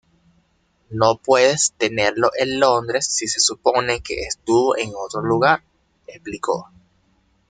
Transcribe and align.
No 0.89 1.17
puedes 1.19 1.75
tenerlo 1.77 2.31
en 2.39 2.59
Londres 2.59 3.05
si 3.07 3.27
se 3.27 3.39
supone 3.39 4.01
que 4.01 4.15
estuvo 4.23 4.75
en 4.75 4.93
otro 4.97 5.21
lugar", 5.21 5.61
explicó. 6.07 6.71